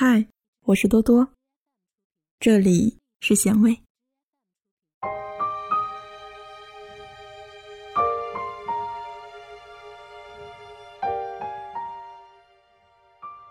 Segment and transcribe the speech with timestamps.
[0.00, 0.28] 嗨，
[0.66, 1.30] 我是多多，
[2.38, 3.80] 这里是咸味。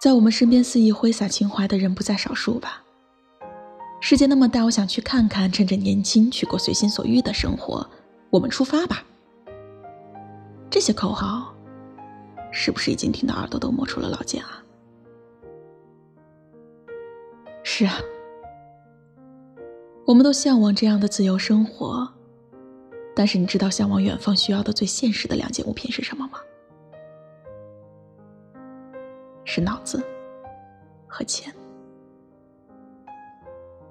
[0.00, 2.82] 在我们身边肆意挥洒情怀的人不在少数吧？
[4.00, 7.88] 世界那么大，我想去看看，趁着年轻去过随心所欲的生活。
[8.30, 9.04] 我们出发吧！
[10.68, 11.54] 这些口号，
[12.50, 14.61] 是不是已经听到耳朵都磨出了老茧啊？
[17.74, 17.94] 是啊，
[20.04, 22.06] 我们都向往这样的自由生活，
[23.16, 26.38] 但是你知道向往远方需要的最现实的两件物品是什么吗？
[29.46, 30.04] 是脑子
[31.08, 31.50] 和钱。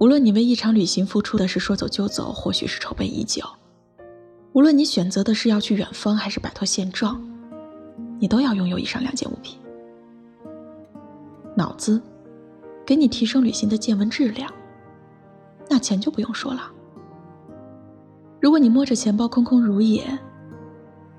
[0.00, 3.44] 无论你为一场旅行付出的是说走就走，或许是筹备已久；
[4.54, 7.22] 无论你选择的是要去远方，还是摆脱现状，
[8.18, 9.56] 你都要拥有以上两件物品：
[11.54, 12.02] 脑子，
[12.88, 14.48] 给你提升旅行的见闻质量；
[15.68, 16.72] 那钱就不用说了。
[18.40, 20.18] 如果你摸着钱包空空如也，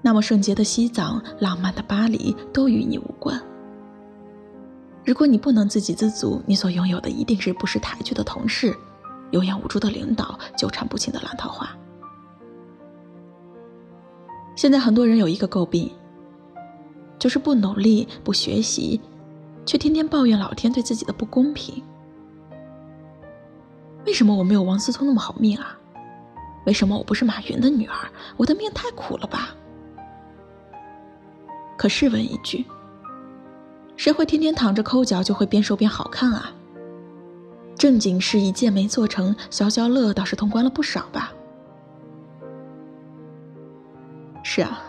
[0.00, 3.38] 那么圣洁的西藏、浪漫的巴黎都与你无关。
[5.04, 8.74] 如果你不能自给自足，你所拥有的一定是不识抬举的同事，
[9.30, 11.68] 有眼无珠的领导，纠缠不清的烂桃花。
[14.56, 15.92] 现在很多人有一个诟病，
[17.18, 18.98] 就是不努力、不学习，
[19.68, 21.84] 却天天抱怨老天对自己的不公平。
[24.06, 25.78] 为什么我没有王思聪那么好命啊？
[26.64, 27.94] 为什么我不是马云的女儿？
[28.38, 29.54] 我的命太苦了吧？
[31.76, 32.64] 可试问一句。
[33.94, 36.50] 谁会天天躺着抠脚就会边瘦边好看啊？
[37.76, 41.34] 正经事一件没做成，消消乐倒是通关了不少吧？
[44.42, 44.80] 是啊，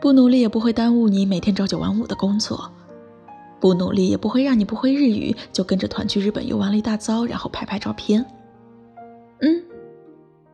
[0.00, 2.72] 不努力也不会耽误你每天朝九晚五的工作，
[3.58, 8.24] 不努力也不会让你不会日语就跟着团去日本游玩了一大遭，然后拍拍照片。
[9.40, 9.62] 嗯，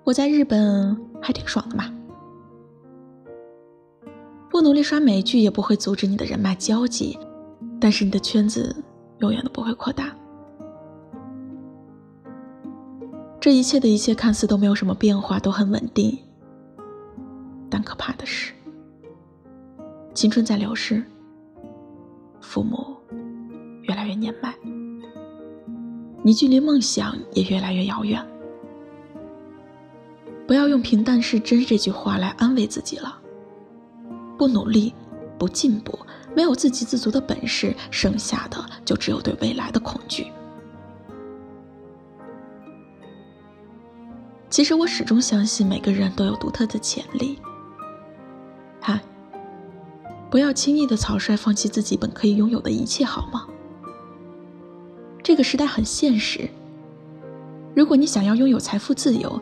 [0.04, 1.92] 我在日本还挺爽的嘛。
[4.50, 7.18] 不努力刷美剧，也不会阻止你的人脉交际，
[7.80, 8.74] 但是你的圈子
[9.18, 10.14] 永远都不会扩大。
[13.40, 16.16] 这一切的一切看似都没有什么变化，都很稳定，
[17.68, 18.52] 但可怕的是，
[20.14, 21.02] 青春在流逝，
[22.40, 22.81] 父母
[23.92, 24.54] 越来越年迈，
[26.22, 28.26] 你距离梦想也越来越遥远。
[30.46, 33.20] 不要用“平淡是真”这句话来安慰自己了。
[34.38, 34.94] 不努力，
[35.38, 35.98] 不进步，
[36.34, 40.26] 没有自给自足的本事，剩下的就只有对未来的恐惧。
[44.48, 47.38] 其实我始终相信每个人都有独特的潜力。
[48.80, 48.98] 嗨，
[50.30, 53.46] 不要轻易的草率放弃自己本可以拥有的一切，好吗？
[55.32, 56.46] 这个时代很现实。
[57.74, 59.40] 如果你想要拥有财富自由，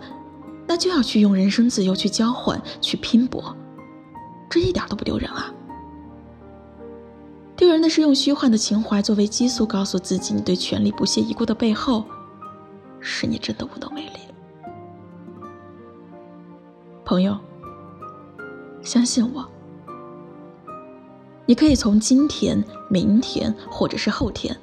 [0.65, 3.57] 那就要去用人生自由去交换，去拼搏。
[4.49, 5.53] 这一点都不丢人啊！
[7.57, 12.05] 丢人的是用虚幻的情怀作为激素，告诉自己你对权力不屑一顾的背后，
[13.01, 14.21] 是你真的无能为力。
[17.05, 17.37] 朋友，
[18.81, 19.45] 相信我，
[21.47, 24.57] 你可以从今天、明天或者是后天，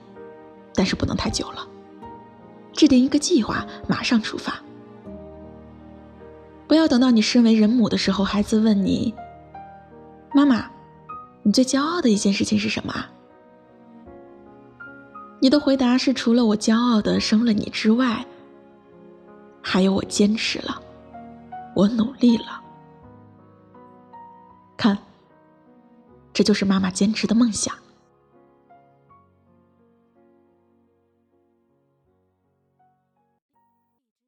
[0.77, 1.67] 但是不能太久了。
[2.71, 4.61] 制定一个计划，马上出发。
[6.67, 9.11] 不要等到你身为人母的时候，孩子问你。
[10.35, 10.69] 妈妈，
[11.41, 12.93] 你最骄傲的一件事情是什么？
[15.39, 18.23] 你的回答是除了我骄傲的生了你之外，
[19.61, 20.79] 还有我坚持了，
[21.75, 22.61] 我努力了。
[24.75, 24.95] 看，
[26.33, 27.73] 这就是妈妈坚持的梦想。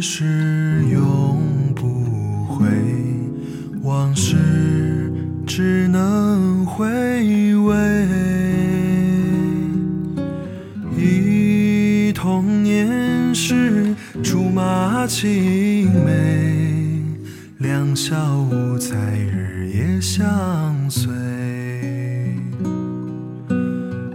[0.00, 2.66] 逝永不回，
[3.82, 4.36] 往事
[5.46, 6.64] 只能。
[6.64, 6.86] 回
[7.56, 8.08] 味，
[10.96, 17.02] 忆童年时竹马青梅，
[17.58, 21.12] 两小无猜日夜相随。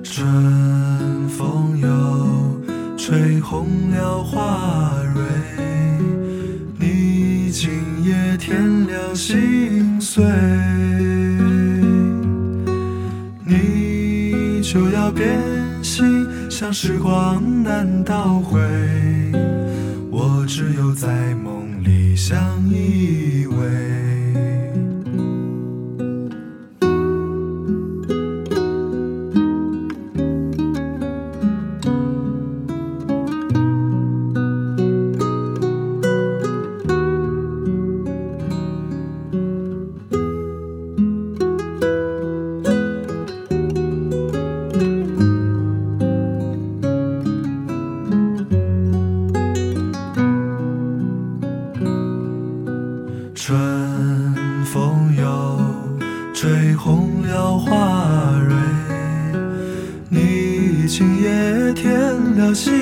[0.01, 2.25] 春风又。
[2.97, 4.89] 吹红了花
[16.73, 18.59] 时光难倒回，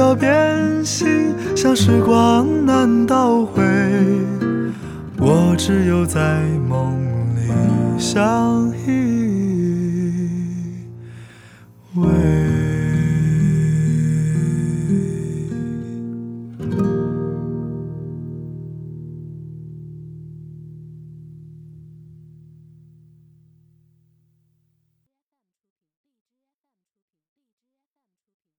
[0.00, 3.62] 要变心像时光难倒回
[5.18, 6.98] 我只有在梦
[7.36, 7.52] 里
[7.98, 9.92] 相依
[11.94, 12.39] 偎